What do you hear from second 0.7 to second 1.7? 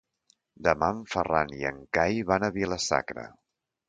en Ferran i